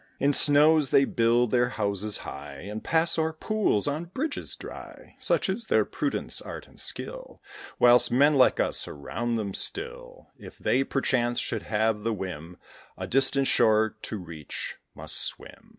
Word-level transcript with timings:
In 0.19 0.33
snows 0.33 0.89
they 0.89 1.05
build 1.05 1.51
their 1.51 1.69
houses 1.69 2.17
high, 2.25 2.61
And 2.61 2.83
pass 2.83 3.19
o'er 3.19 3.31
pools 3.33 3.87
on 3.87 4.05
bridges 4.05 4.55
dry: 4.55 5.15
Such 5.19 5.47
is 5.47 5.67
their 5.67 5.85
prudence, 5.85 6.41
art, 6.41 6.67
and 6.67 6.79
skill; 6.79 7.39
Whilst 7.77 8.11
men 8.11 8.33
like 8.35 8.59
us 8.59 8.87
around 8.87 9.35
them, 9.35 9.53
still, 9.53 10.31
If 10.39 10.57
they, 10.57 10.83
perchance, 10.83 11.37
should 11.37 11.61
have 11.69 12.01
the 12.01 12.13
whim 12.13 12.57
A 12.97 13.05
distant 13.05 13.45
shore 13.45 13.95
to 14.01 14.17
reach, 14.17 14.77
must 14.95 15.17
swim. 15.17 15.69